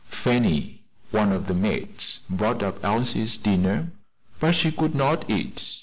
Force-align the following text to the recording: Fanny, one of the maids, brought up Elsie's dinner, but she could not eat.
Fanny, 0.09 0.81
one 1.11 1.31
of 1.31 1.45
the 1.45 1.53
maids, 1.53 2.21
brought 2.27 2.63
up 2.63 2.83
Elsie's 2.83 3.37
dinner, 3.37 3.91
but 4.39 4.55
she 4.55 4.71
could 4.71 4.95
not 4.95 5.29
eat. 5.29 5.79